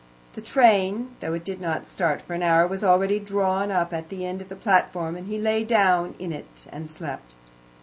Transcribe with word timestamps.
The 0.33 0.41
train, 0.41 1.15
though 1.19 1.35
it 1.35 1.45
did 1.45 1.61
not 1.61 1.85
start 1.85 2.23
for 2.23 2.33
an 2.33 2.41
hour, 2.41 2.65
was 2.65 2.83
already 2.83 3.19
drawn 3.19 3.69
up 3.69 3.93
at 3.93 4.09
the 4.09 4.25
end 4.25 4.41
of 4.41 4.49
the 4.49 4.55
platform, 4.55 5.15
and 5.15 5.27
he 5.27 5.37
lay 5.39 5.63
down 5.63 6.15
in 6.17 6.33
it 6.33 6.65
and 6.71 6.89
slept. 6.89 7.35